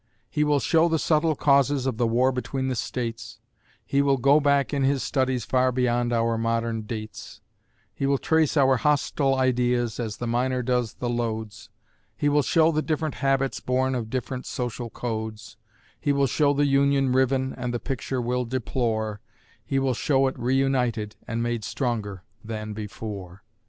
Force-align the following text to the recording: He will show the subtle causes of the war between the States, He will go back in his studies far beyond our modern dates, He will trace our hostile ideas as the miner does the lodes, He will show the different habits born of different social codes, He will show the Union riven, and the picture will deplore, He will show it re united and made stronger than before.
He 0.31 0.43
will 0.43 0.59
show 0.59 0.89
the 0.89 0.97
subtle 0.97 1.35
causes 1.35 1.85
of 1.85 1.97
the 1.97 2.07
war 2.07 2.31
between 2.31 2.69
the 2.69 2.75
States, 2.75 3.39
He 3.85 4.01
will 4.01 4.17
go 4.17 4.39
back 4.39 4.73
in 4.73 4.83
his 4.83 5.03
studies 5.03 5.45
far 5.45 5.71
beyond 5.71 6.11
our 6.11 6.39
modern 6.39 6.81
dates, 6.87 7.39
He 7.93 8.07
will 8.07 8.17
trace 8.17 8.57
our 8.57 8.77
hostile 8.77 9.35
ideas 9.35 9.99
as 9.99 10.17
the 10.17 10.25
miner 10.25 10.63
does 10.63 10.95
the 10.95 11.07
lodes, 11.07 11.69
He 12.17 12.29
will 12.29 12.41
show 12.41 12.71
the 12.71 12.81
different 12.81 13.13
habits 13.21 13.59
born 13.59 13.93
of 13.93 14.09
different 14.09 14.47
social 14.47 14.89
codes, 14.89 15.55
He 15.99 16.11
will 16.11 16.25
show 16.25 16.51
the 16.51 16.65
Union 16.65 17.11
riven, 17.11 17.53
and 17.55 17.71
the 17.71 17.79
picture 17.79 18.19
will 18.19 18.45
deplore, 18.45 19.21
He 19.63 19.77
will 19.77 19.93
show 19.93 20.25
it 20.25 20.35
re 20.39 20.55
united 20.55 21.15
and 21.27 21.43
made 21.43 21.63
stronger 21.63 22.23
than 22.43 22.73
before. 22.73 23.43